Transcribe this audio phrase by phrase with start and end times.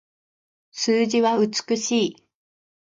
[0.71, 2.27] 数字は美しい